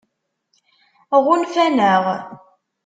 Ɣunfan-aɣ? 1.25 2.05